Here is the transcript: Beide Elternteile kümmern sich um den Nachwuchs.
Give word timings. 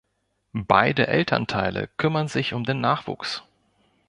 Beide 0.65 1.05
Elternteile 1.05 1.87
kümmern 1.97 2.27
sich 2.27 2.55
um 2.55 2.63
den 2.63 2.81
Nachwuchs. 2.81 3.43